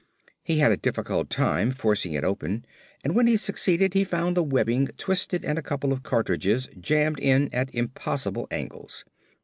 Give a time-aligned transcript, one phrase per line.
[0.43, 2.65] He had a difficult time forcing it open
[3.03, 7.19] and when he succeeded he found the webbing twisted and a couple of cartridges jammed
[7.19, 9.05] in at impossible angles.